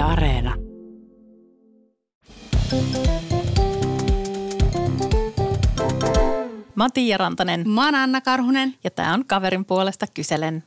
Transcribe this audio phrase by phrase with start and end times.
[0.00, 0.54] Yle Areena.
[6.74, 8.74] Mä oon Tiia Rantanen Mä oon Anna Karhunen.
[8.84, 10.64] ja tää on kaverin puolesta kyselen.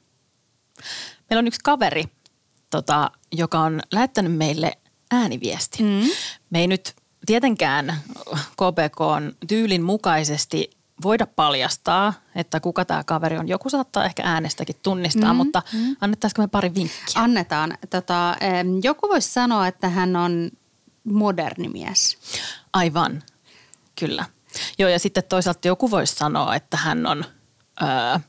[1.30, 2.04] Meillä on yksi kaveri,
[2.70, 4.72] tota, joka on lähettänyt meille
[5.12, 5.86] ääniviestin.
[5.86, 6.10] Mm.
[6.50, 6.96] Me ei nyt
[7.26, 7.98] tietenkään
[8.52, 10.70] KPKn tyylin mukaisesti
[11.04, 13.48] voida paljastaa, että kuka tämä kaveri on.
[13.48, 15.96] Joku saattaa ehkä äänestäkin tunnistaa, mm, mutta mm.
[16.02, 17.04] annettaisiko me pari vinkkiä?
[17.16, 17.78] Annetaan.
[17.90, 18.36] Tota,
[18.84, 20.52] joku voisi sanoa, että hän on
[21.04, 22.18] moderni mies.
[22.74, 23.24] Aivan,
[24.00, 24.26] kyllä.
[24.80, 27.26] Joo, ja sitten toisaalta joku voisi sanoa, että hän on
[27.82, 28.20] öö,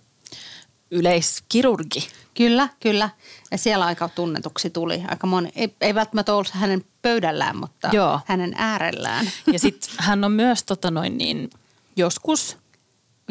[0.91, 2.09] yleiskirurgi.
[2.35, 3.11] Kyllä, kyllä.
[3.51, 5.05] Ja siellä aika tunnetuksi tuli.
[5.09, 8.21] Aika moni, ei, ei välttämättä ollut hänen pöydällään, mutta Joo.
[8.27, 9.31] hänen äärellään.
[9.53, 11.51] Ja sitten hän on myös tota noin niin,
[11.97, 12.59] joskus,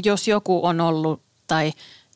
[0.06, 1.72] jos joku on ollut tai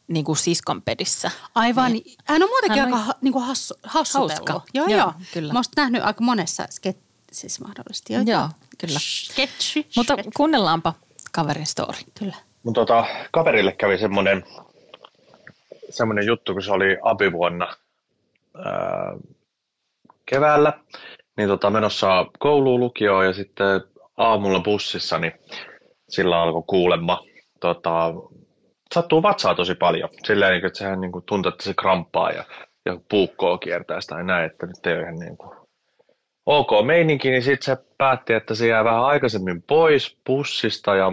[0.08, 1.32] niin kuin siskonpedissä.
[1.56, 1.92] Aivan.
[1.94, 4.50] Niin, hän on muutenkin hän on- aika ha, niin kuin hassu, hassutellut.
[4.50, 4.62] Hauska.
[4.74, 5.14] Joo, Joo, joo.
[5.34, 5.54] kyllä.
[5.54, 8.14] Mä oon nähnyt aika monessa sketsissä mahdollisesti.
[8.14, 9.00] Joo, Joo, kyllä.
[9.00, 9.88] Sketchi.
[9.96, 10.32] Mutta sketchi.
[10.38, 10.94] kuunnellaanpa
[11.32, 11.98] kaverin story.
[12.20, 12.36] Kyllä.
[12.64, 14.44] Mun tota, kaverille kävi semmoinen,
[15.90, 17.66] semmoinen juttu, kun se oli abivuonna
[18.66, 19.14] ää,
[20.26, 20.74] keväällä,
[21.38, 23.82] niin tota, menossa kouluun lukioon ja sitten
[24.18, 25.32] aamulla bussissa, niin
[26.10, 27.24] sillä alkoi kuulemma,
[27.60, 28.14] tota,
[28.94, 30.10] sattuu vatsaa tosi paljon.
[30.26, 32.44] Silleen, niin että sehän niin kuin, tuntuu, että se kramppaa ja,
[32.86, 35.58] ja puukkoa kiertää sitä näin, että nyt ei ole ihan niin kuin,
[36.46, 41.12] ok meininki, niin sitten se päätti, että se jää vähän aikaisemmin pois bussista ja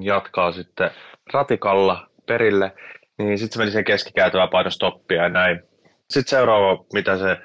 [0.00, 0.90] jatkaa sitten
[1.32, 2.72] ratikalla perille,
[3.18, 5.62] niin sitten se meni sen keskikäytävä paino stoppia ja näin.
[6.10, 7.36] Sitten seuraava, mitä se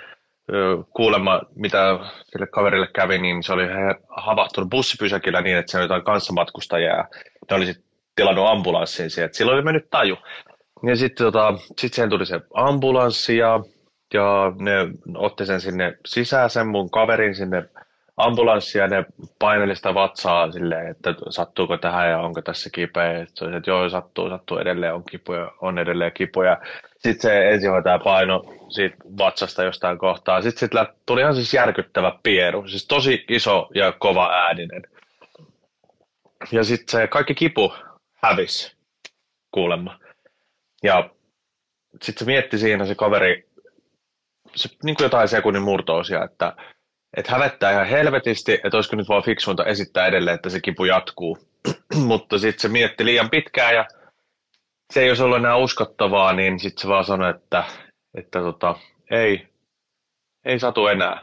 [0.94, 3.64] kuulemma, mitä sille kaverille kävi, niin se oli
[4.10, 6.96] havahtunut bussipysäkillä niin, että se oli jotain kanssamatkustajia.
[6.96, 7.08] ja
[7.50, 10.18] Ne oli sitten tilannut ambulanssin siihen, että sillä oli mennyt taju.
[10.84, 13.60] Ja sitten tota, sit siihen tuli se ambulanssi ja,
[14.14, 14.74] ja ne
[15.16, 17.70] otti sen sinne sisään, sen mun kaverin sinne
[18.20, 19.06] ambulanssia ja ne
[19.40, 23.26] paineli sitä vatsaa silleen, että sattuuko tähän ja onko tässä kipeä.
[23.42, 26.58] Oli, että joo, sattuu, sattuu edelleen, on kipuja, on edelleen kipuja.
[26.98, 30.42] Sitten se ensihoitaja paino siitä vatsasta jostain kohtaa.
[30.42, 34.84] Sitten sit lä- tuli ihan siis järkyttävä pieru, siis tosi iso ja kova ääninen.
[36.52, 37.74] Ja sitten se kaikki kipu
[38.24, 38.76] hävisi
[39.52, 40.00] kuulemma.
[40.84, 41.10] Ja
[42.02, 43.50] sitten se mietti siinä se kaveri,
[44.56, 46.54] se, niin kuin jotain sekunnin murtoosia, että
[47.18, 51.38] että hävettää ihan helvetisti, että olisiko nyt vaan fiksuinta esittää edelleen, että se kipu jatkuu.
[52.08, 53.86] Mutta sitten se mietti liian pitkään ja
[54.94, 57.64] se ei olisi ollut enää uskottavaa, niin sitten se vaan sanoi, että,
[58.14, 58.76] että tota,
[59.12, 59.48] ei,
[60.46, 61.22] ei satu enää.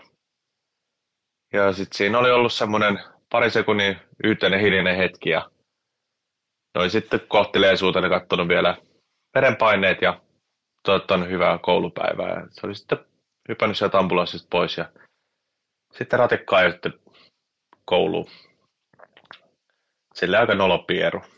[1.53, 5.51] Ja sitten siinä oli ollut semmoinen pari sekunnin yhteinen hiljainen hetki ja
[6.75, 8.77] noin sitten kohteleisuutena katsonut vielä
[9.35, 10.21] verenpaineet ja
[10.83, 12.29] toivottanut hyvää koulupäivää.
[12.29, 12.99] Ja se oli sitten
[13.49, 14.89] hypännyt sieltä ambulanssista pois ja
[15.99, 16.93] sitten ratikkaa ja sitten
[17.85, 18.27] kouluun.
[20.15, 21.21] Sillä aika nolopieru.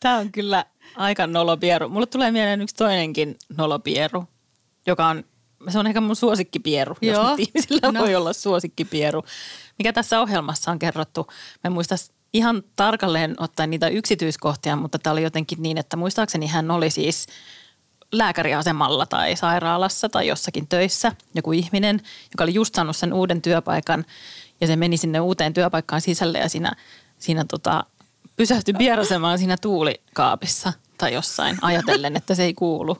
[0.00, 0.64] Tämä on kyllä
[0.96, 1.88] aika nolopieru.
[1.88, 4.24] Mulle tulee mieleen yksi toinenkin nolopieru,
[4.86, 5.24] joka on,
[5.68, 7.30] se on ehkä mun suosikkipieru, jos Joo.
[7.30, 8.00] nyt ihmisillä No.
[8.00, 9.24] voi olla suosikkipieru.
[9.78, 11.94] Mikä tässä ohjelmassa on kerrottu, mä en muista
[12.32, 17.26] ihan tarkalleen ottaen niitä yksityiskohtia, mutta tämä oli jotenkin niin, että muistaakseni hän oli siis
[18.12, 22.00] lääkäriasemalla tai sairaalassa tai jossakin töissä joku ihminen,
[22.32, 24.04] joka oli just saanut sen uuden työpaikan
[24.60, 26.72] ja se meni sinne uuteen työpaikkaan sisälle ja siinä,
[27.18, 27.84] siinä tota,
[28.36, 32.98] pysähtyi vierasemaan siinä tuulikaapissa tai jossain ajatellen, että se ei kuulu.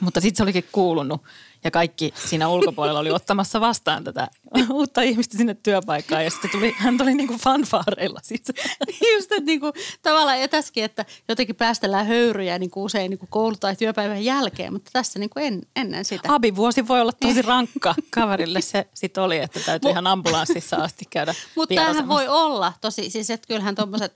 [0.00, 1.22] Mutta sitten se olikin kuulunut
[1.64, 4.28] ja kaikki siinä ulkopuolella oli ottamassa vastaan tätä
[4.70, 8.70] uutta ihmistä sinne työpaikkaan ja sitten tuli, hän tuli niin kuin fanfaareilla sisään.
[8.86, 9.72] Niin Just, että niinku,
[10.02, 14.90] tavallaan ja tässäkin, että jotenkin päästellään höyryjä niinku usein niinku koulu- tai työpäivän jälkeen, mutta
[14.92, 16.34] tässä niinku en, ennen sitä.
[16.34, 21.34] Abivuosi voi olla tosi rankka kaverille se sitten oli, että täytyy ihan ambulanssissa asti käydä
[21.56, 24.12] Mutta tämähän voi olla tosi, siis että kyllähän tuommoiset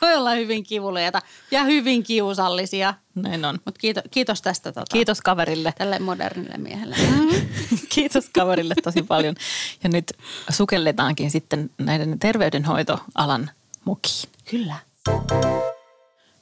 [0.00, 2.94] voi olla hyvin kivuliaita ja hyvin kiusallisia.
[3.14, 3.60] Näin on.
[3.64, 5.74] Mutta kiitos, kiitos tästä tota, Kiitos kaverille.
[5.78, 6.96] tälle modernille miehelle.
[7.94, 9.34] Kiitos kaverille tosi paljon.
[9.82, 10.12] Ja nyt
[10.50, 13.50] sukelletaankin sitten näiden terveydenhoitoalan
[13.84, 14.28] mukiin.
[14.50, 14.76] Kyllä.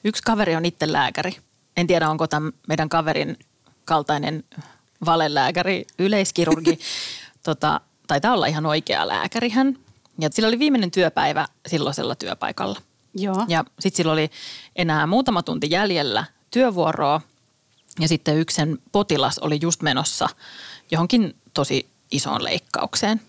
[0.04, 1.36] Yksi kaveri on itse lääkäri.
[1.76, 3.38] En tiedä, onko tämän meidän kaverin
[3.84, 4.44] kaltainen
[5.06, 6.78] valelääkäri, yleiskirurgi.
[7.42, 9.78] tota, taitaa olla ihan oikea lääkäri hän.
[10.18, 12.80] Ja sillä oli viimeinen työpäivä silloisella työpaikalla.
[13.14, 13.44] Joo.
[13.48, 14.30] Ja sitten sillä oli
[14.76, 17.20] enää muutama tunti jäljellä työvuoroa
[18.00, 20.28] ja sitten yksi sen potilas oli just menossa
[20.90, 23.20] johonkin tosi isoon leikkaukseen.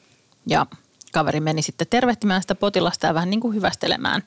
[0.47, 0.65] Ja
[1.11, 4.23] kaveri meni sitten tervehtimään sitä potilasta ja vähän niin kuin hyvästelemään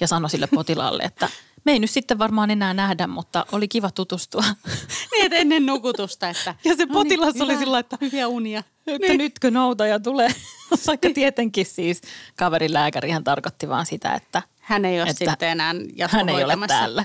[0.00, 1.28] ja sanoi sille potilaalle, että
[1.64, 4.44] me ei nyt sitten varmaan enää nähdä, mutta oli kiva tutustua.
[5.12, 6.28] Niin, että ennen nukutusta.
[6.28, 8.62] Että, Ja se no potilas niin, oli sillä, että- Hyviä unia.
[8.86, 10.28] Että nytkö noutaja tulee?
[10.86, 12.00] Vaikka tietenkin siis
[12.36, 15.74] kaverin lääkäri hän tarkoitti vaan sitä, että Hän ei ole Että sitten enää
[16.08, 17.04] hän ei ole täällä.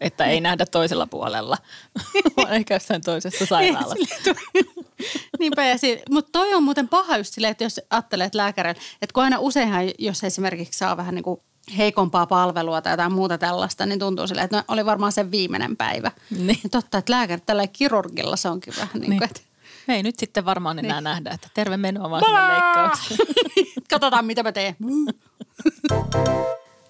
[0.00, 1.58] Että ei nähdä toisella puolella,
[2.36, 4.34] vaan ehkä jossain toisessa sairaalassa.
[5.38, 8.80] Niinpä, ja si- mutta toi on muuten paha just silleen, että jos ajattelee, että lääkärillä,
[9.02, 11.40] että kun aina useinhan, jos esimerkiksi saa vähän niin kuin
[11.76, 15.76] heikompaa palvelua tai jotain muuta tällaista, niin tuntuu silleen, että no, oli varmaan sen viimeinen
[15.76, 16.10] päivä.
[16.30, 16.60] Niin.
[16.64, 19.24] Ja totta, että lääkäri tällä kirurgilla se onkin vähän niin kuin, Niin.
[19.24, 19.40] että
[19.88, 23.18] ei nyt sitten varmaan enää nähdä, että terve menoa vaan sinne leikkaukseen.
[23.90, 24.76] katsotaan mitä mä teen.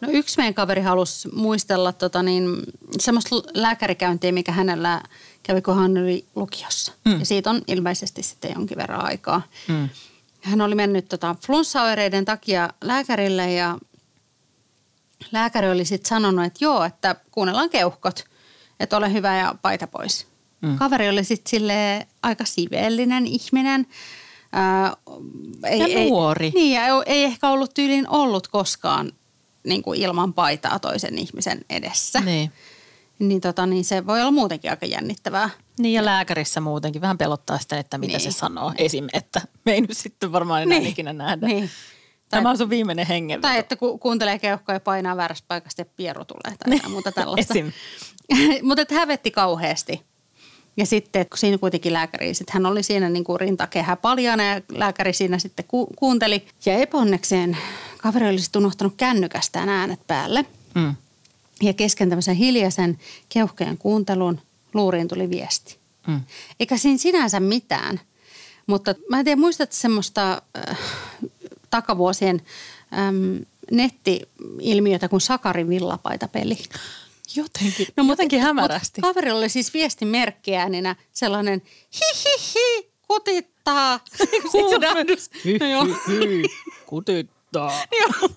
[0.00, 2.56] No yksi meidän kaveri halusi muistella tota niin,
[2.99, 5.02] semmoista lääkärikäyntiä, mikä hänellä
[5.43, 6.93] kävi, kun hän oli lukiossa.
[7.05, 7.19] Mm.
[7.19, 9.43] Ja siitä on ilmeisesti sitten jonkin verran aikaa.
[9.69, 9.88] Mm.
[10.43, 13.78] Hän oli mennyt tota flunssaoireiden takia lääkärille ja
[15.32, 18.25] lääkäri oli sitten sanonut, että joo, että kuunnellaan keuhkot,
[18.81, 20.26] että ole hyvä ja paita pois.
[20.61, 20.78] Mm.
[20.78, 23.87] Kaveri oli sitten sille aika siveellinen ihminen.
[24.52, 24.97] Ää,
[25.79, 26.50] Ja nuori.
[26.55, 29.12] niin, ja ei- ei ehkä ollut tyyliin ollut koskaan
[29.67, 32.20] niin kuin ilman paitaa toisen ihmisen edessä.
[32.20, 32.52] Niin.
[33.19, 35.50] Niin, tota, niin se voi olla muutenkin aika jännittävää.
[35.79, 38.20] Niin ja lääkärissä muutenkin vähän pelottaa sitä, että mitä Niin.
[38.20, 38.73] se sanoo.
[38.79, 39.06] Esim.
[39.12, 40.91] että me ei nyt sitten varmaan enää Niin.
[40.91, 41.47] ikinä nähdä.
[41.47, 41.70] Niin.
[42.29, 43.49] Tämä on sun viimeinen hengenveto.
[43.49, 47.12] Tai että ku, kuuntelee keuhkoa ja painaa väärästä paikasta ja pieru tulee tai jotain muuta
[47.12, 47.55] tällaista.
[47.58, 47.73] Esim.
[48.69, 50.02] Mutta että hävetti kauheasti.
[50.76, 54.61] Ja sitten, kun siinä kuitenkin lääkäri, sitten hän oli siinä niin kuin rintakehä paljana ja
[54.69, 56.46] lääkäri siinä sitten ku, kuunteli.
[56.67, 57.56] Ja epäonnekseen
[57.99, 60.44] kaveri oli sitten unohtanut kännykästään äänet päälle.
[60.75, 60.94] Mm.
[61.62, 64.40] Ja kesken tämmöisen hiljaisen keuhkojen kuuntelun
[64.75, 65.78] luuriin tuli viesti.
[66.06, 66.20] Mm.
[66.61, 68.00] Eikä siinä sinänsä mitään,
[68.66, 70.78] mutta mä en tiedä, muistatko semmoista äh,
[71.70, 72.43] takavuosien
[72.99, 76.58] äm, netti-ilmiötä kuin Sakarin villapaita-peli?
[77.36, 79.00] Jotenkin, no, jotenkin hämärästi.
[79.00, 81.62] Kaverilla oli siis viestin merkkiääninä sellainen
[81.94, 84.00] hi hi hi, kutittaa.
[84.52, 85.30] Huudahdus.
[85.60, 85.86] No joo.
[86.86, 87.40] Kutittaa.
[88.00, 88.28] Joo,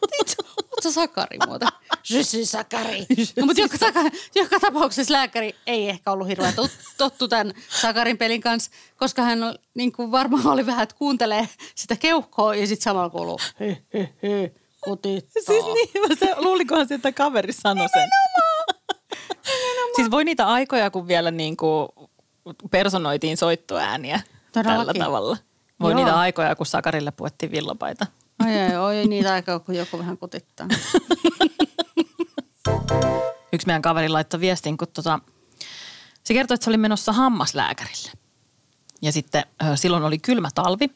[0.58, 1.68] mutta Sakari muuta.
[2.10, 3.06] Je suis Sakari.
[3.38, 4.00] No, mutta joka, taka,
[4.36, 9.44] joka tapauksessa lääkäri ei ehkä ollut hirveän tot, tottu tämän Sakarin pelin kanssa, koska hän
[9.44, 13.78] on, niin kuin varmaan oli vähän, että kuuntelee sitä keuhkoa ja sitten samalla kuuluu he
[13.94, 14.52] he he,
[14.84, 15.44] kutittaa.
[15.44, 18.10] Siis niin, se, luulikohan se, että kaveri sanoi sen.
[19.96, 21.88] siis voi niitä aikoja, kun vielä niin kuin
[22.72, 24.20] personoitiin soittoääniä
[24.52, 25.02] tällä Todellakin.
[25.02, 25.38] tavalla.
[25.80, 25.98] Voi Joo.
[26.00, 28.06] niitä aikoja, kun Sakarille puettiin villapaita.
[28.40, 30.68] Ai ai, oi niitä aikaa, kun joku vähän kutittaa.
[33.54, 35.20] Yksi meidän kaveri laittoi viestin, kun tota,
[36.24, 38.12] se kertoi, että se oli menossa hammaslääkärille.
[39.02, 39.44] Ja sitten
[39.76, 40.90] silloin oli kylmä talvi.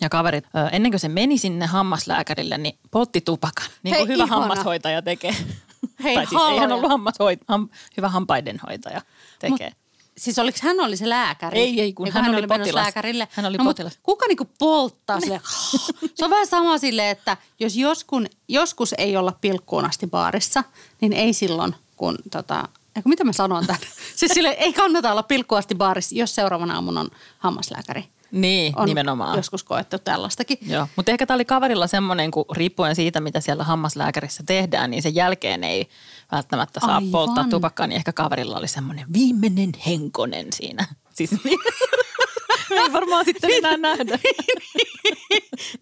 [0.00, 3.66] Ja kaverit, ennen kuin se meni sinne hammaslääkärille, niin poltti tupakan.
[3.82, 4.40] Niin kuin Hei, hyvä ihana.
[4.40, 5.34] hammashoitaja tekee.
[6.04, 9.00] Hei, tai siis ei hän ollut hammashoit, ham, hyvä hampaidenhoitaja
[9.38, 9.68] tekee.
[9.68, 9.78] Mut,
[10.18, 11.58] siis oliko hän oli se lääkäri?
[11.58, 12.82] Ei, ei, kun Ja hän oli menossa potilas.
[12.82, 13.28] lääkärille.
[13.30, 13.98] Hän oli no, potilas.
[14.02, 15.40] Kuka niinku polttaa sille?
[16.14, 20.64] Se on vähän sama sille, että jos joskun, joskus ei olla pilkkuun asti baarissa,
[21.00, 23.80] niin ei silloin, kun tota, Eiku, mitä mä sanon tämän?
[24.16, 28.04] Siis sille ei kannata olla pilkkuun asti baarissa, jos seuraavana aamuna on hammaslääkäri.
[28.32, 29.36] Niin, On nimenomaan.
[29.36, 30.58] joskus koettu tällaistakin.
[30.66, 35.02] Joo, mutta ehkä tämä oli kaverilla semmoinen, kun riippuen siitä, mitä siellä hammaslääkärissä tehdään, niin
[35.02, 35.88] sen jälkeen ei
[36.32, 37.10] välttämättä saa Aivan.
[37.10, 40.86] polttaa tupakkaa, niin ehkä kaverilla oli semmoinen viimeinen henkonen siinä.
[41.16, 41.30] Siis
[42.70, 44.18] me ei varmaan sitten enää nähdä.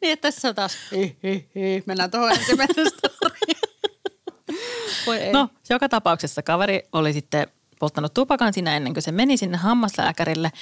[0.01, 1.83] niin, että tässä on taas, hi, hi, hi.
[1.87, 2.37] mennään tuohon.
[5.33, 7.47] No, joka tapauksessa kaveri oli sitten
[7.79, 10.53] polttanut tupakan siinä ennen kuin se meni sinne hammaslääkärille.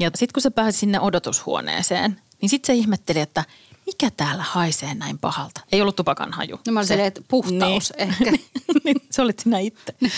[0.00, 3.44] Ja sitten kun se pääsi sinne odotushuoneeseen, niin sitten se ihmetteli, että
[3.86, 5.60] mikä täällä haisee näin pahalta.
[5.72, 6.60] Ei ollut tupakan haju.
[6.66, 8.32] No mä olin että puhtaus ehkä.
[8.84, 9.94] niin, se olit sinä itse.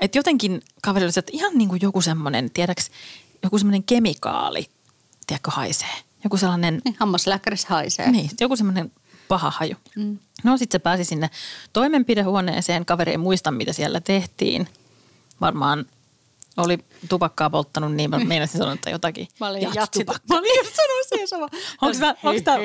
[0.00, 2.90] Et jotenkin kaveri oli se, että ihan niin kuin joku semmoinen, tiedäks,
[3.42, 4.66] joku semmoinen kemikaali,
[5.26, 5.88] tiedätkö, haisee.
[6.24, 8.10] Joku sellainen, Niin, hammaslääkärissä haisee.
[8.10, 8.92] niin, joku semmoinen
[9.28, 9.74] paha haju.
[9.96, 10.18] Mm.
[10.44, 11.30] No sitten se pääsi sinne
[11.72, 12.84] toimenpidehuoneeseen.
[12.86, 14.68] Kaveri ei muista, mitä siellä tehtiin.
[15.40, 15.86] Varmaan
[16.58, 20.22] oli tupakkaa polttanut, niin mä meinasin sanoa, että jotakin Mä olin jatsitupakka.
[20.28, 21.48] Mä olin just sanonut siihen sama.
[21.82, 22.58] Onko mä, onks tää,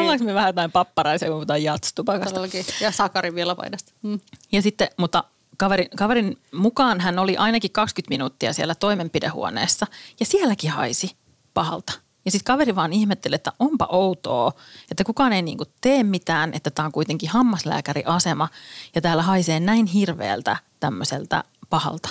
[0.00, 2.30] ollaanko me vähän jotain papparaisia, kun puhutaan jatstupakasta?
[2.30, 2.64] Todellakin.
[2.80, 3.92] Ja Sakarin villapaidasta.
[4.02, 4.20] Mm.
[4.52, 5.24] Ja sitten, mutta
[5.56, 9.86] kaverin, kaverin mukaan hän oli ainakin 20 minuuttia siellä toimenpidehuoneessa
[10.20, 11.16] ja sielläkin haisi
[11.54, 11.92] pahalta.
[12.24, 14.52] Ja sitten kaveri vaan ihmetteli, että onpa outoa,
[14.90, 18.48] että kukaan ei niinku tee mitään, että tämä on kuitenkin hammaslääkäriasema
[18.94, 22.08] ja täällä haisee näin hirveältä tämmöiseltä pahalta.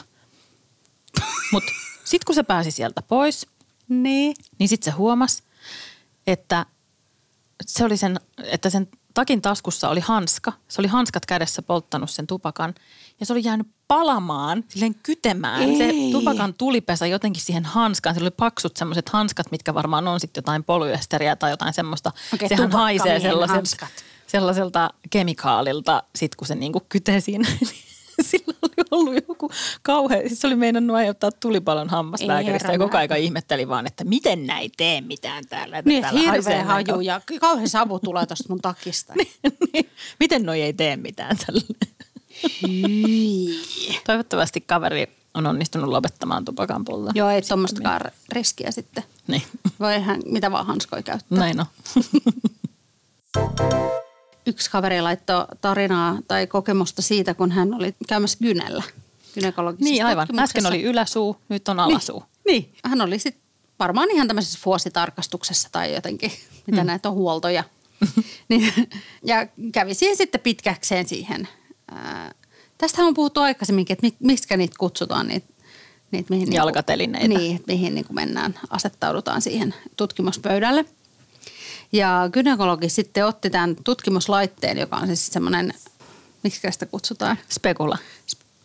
[1.52, 1.72] Mutta
[2.04, 3.48] sitten kun se pääsi sieltä pois,
[3.90, 4.36] Niin.
[4.60, 5.44] niin sitten se huomasi,
[6.28, 6.66] että
[7.66, 10.54] se oli sen, että sen takin taskussa oli hanska.
[10.68, 12.76] Se oli hanskat kädessä polttanut sen tupakan
[13.20, 15.62] ja se oli jäänyt palamaan, silleen kytemään.
[15.62, 15.78] Ei.
[15.78, 18.16] Se tupakan tulipesä jotenkin siihen hanskaan.
[18.16, 22.12] Se oli paksut semmoiset hanskat, mitkä varmaan on sitten jotain polyesteriä tai jotain semmoista.
[22.34, 23.88] Okei, Sehän haisee sellaiselta,
[24.28, 27.50] sellaiselta kemikaalilta, sit kun se niinku kytee siinä.
[28.22, 28.54] Sillä
[28.92, 29.52] ollut joku
[29.82, 34.48] kauhean, siis se oli meinannut aiheuttaa tulipalon hammaslääkäristä ja koko aika ihmetteli vaan, että miten
[34.48, 35.78] näin tee mitään täällä.
[35.78, 39.14] että Niin, täällä hirveä näin haju ja kauhean savu tulee tuosta mun takista.
[39.74, 39.90] niin,
[40.20, 41.62] miten noi ei tee mitään tälle?
[42.68, 43.60] Hyi.
[44.06, 47.12] Toivottavasti kaveri on onnistunut lopettamaan tupakan polton.
[47.16, 48.02] Joo, ei tuommoistakaan
[48.32, 49.04] riskiä sitten.
[49.28, 49.44] Niin,
[49.80, 51.40] Voi hän mitä vaan hanskoja käyttää.
[51.40, 51.66] näin on.
[54.48, 58.84] Yksi kaveri laittoi tarinaa tai kokemusta siitä, kun hän oli käymässä Gynellä.
[59.34, 60.40] Gynekologisessa Niin aivan.
[60.40, 62.24] Äsken oli yläsuu, nyt on alasuu.
[62.46, 62.76] Niin, niin.
[62.84, 63.44] hän oli sitten
[63.80, 66.32] varmaan ihan tämmöisessä vuositarkastuksessa tai jotenkin,
[66.68, 66.88] mitä mm.
[66.88, 67.64] näitä on huoltoja.
[68.50, 68.74] niin,
[69.24, 71.48] ja kävi siihen sitten pitkäkseen siihen.
[71.92, 72.32] Ää,
[72.78, 75.48] tästähän on puhuttu aikaisemminkin, että mi, miksi niitä kutsutaan, niitä,
[76.12, 77.28] niitä mihin Jalkatelineitä.
[77.28, 80.86] Niin, mihin niin kuin mennään, asettaudutaan siihen tutkimuspöydälle.
[81.92, 85.74] Ja gynekologi sitten otti tämän tutkimuslaitteen, joka on siis semmoinen,
[86.44, 87.38] miksi sitä kutsutaan?
[87.50, 87.98] Spekula.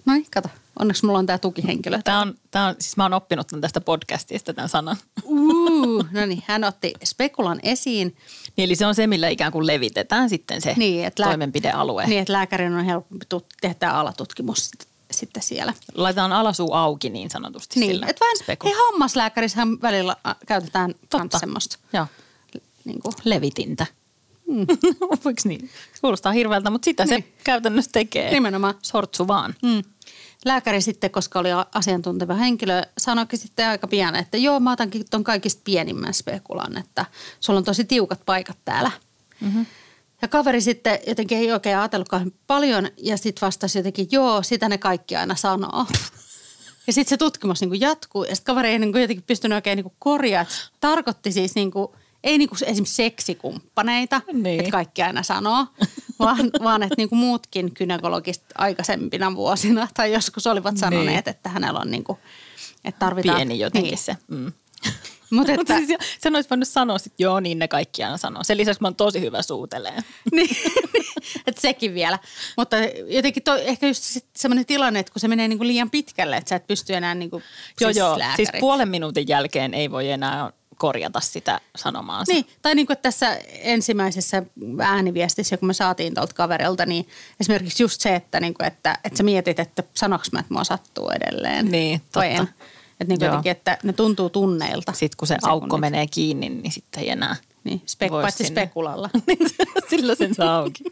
[0.04, 0.48] No niin, kato.
[0.78, 2.00] Onneksi mulla on tämä tukihenkilö.
[2.04, 4.96] Tämä on, tämä on, siis mä oon oppinut tämän tästä podcastista tämän sanan.
[5.24, 8.16] Uh, no niin, hän otti spekulan esiin.
[8.56, 12.06] Niin, eli se on se, millä ikään kuin levitetään sitten se Niin, että lää- toimenpidealue.
[12.06, 15.74] Niin, että lääkärin on helpompi tut- tehdä alatutkimus sit- sitten siellä.
[15.94, 18.06] Laitetaan alasuu auki niin sanotusti Niin, sillä.
[18.06, 21.38] että vähän, hei hammaslääkärissähän välillä käytetään Totta.
[21.38, 21.78] semmoista.
[21.92, 22.06] Joo.
[22.84, 23.86] Niin kuin, Levitintä.
[24.46, 24.66] Mm.
[25.24, 25.70] Voiko niin?
[26.00, 27.22] Kuulostaa hirveältä, mutta sitä niin.
[27.22, 28.30] Se käytännössä tekee.
[28.30, 28.74] Nimenomaan.
[28.82, 29.54] Sortsu vaan.
[29.62, 29.82] mm.
[30.44, 35.24] Lääkäri sitten, koska oli asiantunteva henkilö, sanoikin sitten aika pian, että joo, mä otankin ton
[35.24, 37.06] kaikista pienimmän spekulan, että
[37.40, 38.90] sulla on tosi tiukat paikat täällä.
[39.40, 39.66] Mm-hmm.
[40.22, 44.78] Ja kaveri sitten jotenkin ei oikein ajatellutkaan paljon ja sitten vastasi jotenkin, joo, sitä ne
[44.78, 45.86] kaikki aina sanoo.
[46.86, 49.84] Ja sitten se tutkimus niin jatkuu ja sitten kaveri ei niin jotenkin pystynyt oikein niin
[49.84, 50.42] kuin korjaa.
[50.42, 51.88] että Tarkoitti siis niin kuin,
[52.24, 54.60] ei niin kuin esimerkiksi seksikumppaneita, Niin.
[54.60, 55.66] että kaikki aina sanoo,
[56.18, 61.34] vaan, vaan että niin kuin muutkin gynekologist aikaisempina vuosina tai joskus olivat sanoneet, Niin.
[61.34, 62.18] että hänellä on niin kuin,
[62.84, 63.36] että tarvitaan.
[63.36, 63.98] Pieni jotenkin niin.
[63.98, 64.16] se.
[64.28, 64.52] Mm.
[65.30, 68.44] Mutta että, siis sen olisi voinut sanoa, että joo, niin ne kaikki aina sanoo.
[68.44, 70.02] Sen lisäksi mä oon tosi hyvä suuteleen.
[70.32, 70.56] niin,
[71.46, 72.18] että sekin vielä.
[72.56, 72.76] Mutta
[73.06, 74.02] jotenkin toi, ehkä just
[74.36, 77.14] semmoinen tilanne, että kun se menee niin kuin liian pitkälle, että sä et pysty enää
[77.14, 77.42] niin kuin,
[77.80, 78.18] joo, siis joo.
[78.18, 78.36] lääkäri.
[78.46, 80.52] Siis puolen minuutin jälkeen ei voi enää
[80.82, 82.32] korjata sitä sanomaansa.
[82.32, 84.42] Niin, tai niin kuin tässä ensimmäisessä
[84.80, 87.08] ääniviestissä, kun me saatiin tuolta kaverilta, niin
[87.40, 90.64] esimerkiksi just se, että, niin kuin, että, että sä mietit, että sanoks mä, että mua
[90.64, 91.70] sattuu edelleen.
[91.70, 92.24] Niin, totta.
[92.24, 92.42] en.
[93.00, 94.92] Että niin jotenkin, että ne tuntuu tunneilta.
[94.92, 95.80] Sitten kun se ne aukko sekunnit.
[95.80, 98.60] menee kiinni, niin sitten ei enää Niin, spek- paitsi sinne.
[98.62, 99.10] spekulalla.
[99.90, 100.84] Sillä sen saa auki.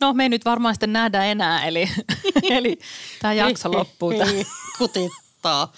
[0.00, 1.90] No me ei nyt varmaan sitten nähdä enää, eli,
[2.56, 2.78] eli
[3.22, 4.12] tämä jakso loppuu.
[4.14, 4.34] tähän.
[5.42, 5.72] Kutittaa.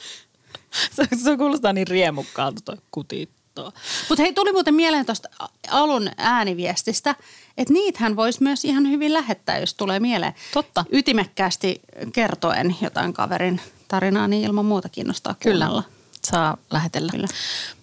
[0.91, 3.73] Se, se kuulostaa niin riemukkaalta toi kutittaa.
[4.09, 5.29] Mutta hei, tuli muuten mieleen tuosta
[5.71, 7.15] alun ääniviestistä,
[7.59, 10.35] että niitähän voisi myös ihan hyvin lähettää, jos tulee mieleen.
[10.55, 10.85] Totta.
[10.93, 11.81] Ytimekkäästi
[12.13, 15.83] kertoen jotain kaverin tarinaa, niin ilman muuta kiinnostaa Kyllä, kuunnella.
[16.25, 17.11] saa lähetellä.
[17.13, 17.29] Kyllä.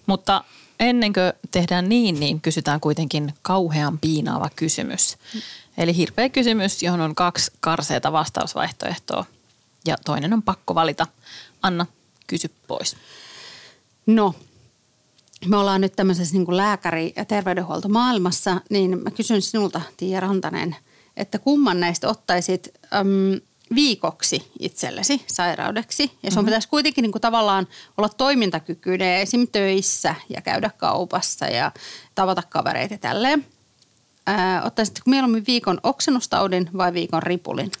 [0.06, 0.44] Mutta
[0.80, 5.16] ennen kuin tehdään niin, niin kysytään kuitenkin kauhean piinaava kysymys.
[5.78, 9.24] Eli hirveä kysymys, johon on kaksi karseeta vastausvaihtoehtoa
[9.86, 11.06] ja toinen on pakko valita.
[11.62, 11.86] Anna,
[12.26, 12.96] kysy pois.
[14.06, 14.34] No,
[15.46, 20.76] me ollaan nyt tämmöisessä niin kuin lääkäri- ja terveydenhuoltomaailmassa, niin mä kysyn sinulta, Tiia Rantanen,
[21.16, 23.40] että kumman näistä ottaisit äm,
[23.74, 26.02] viikoksi itsellesi sairaudeksi?
[26.02, 26.44] Ja sun mm-hmm.
[26.44, 29.48] pitäisi kuitenkin niin kuin tavallaan olla toimintakykyinen esim.
[29.52, 31.72] töissä ja käydä kaupassa ja
[32.14, 33.46] tavata kavereita ja tälleen.
[34.26, 37.72] Ää, ottaisitko mieluummin viikon oksennustaudin vai viikon ripulin?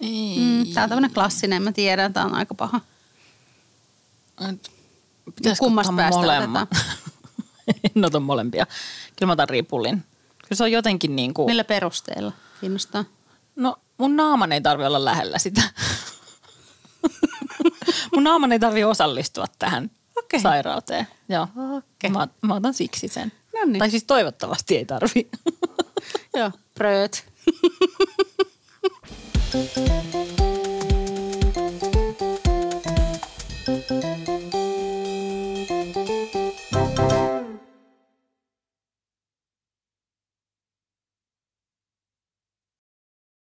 [0.00, 2.80] Mm, tämä on tämmöinen klassinen, mä tiedän, tämä on aika paha.
[5.36, 6.68] Pitäisikö Kummasta päästä molemmat?
[7.96, 8.66] en ota molempia.
[9.16, 10.04] Kyllä mä otan ripulin.
[10.38, 12.32] Kyllä se on jotenkin niin kuin, Millä perusteella?
[12.60, 13.04] Kiinnostaa.
[13.56, 15.62] no mun naaman ei tarvi olla lähellä sitä.
[18.14, 20.40] mun naaman ei tarvi osallistua tähän Okei.
[20.40, 21.06] sairauteen.
[21.28, 21.48] Joo.
[21.76, 22.10] Okei.
[22.10, 23.32] Mä, mä otan siksi sen.
[23.54, 23.78] No niin.
[23.78, 25.28] Tai siis toivottavasti ei tarvi.
[26.34, 26.50] Joo,
[33.68, 34.37] Música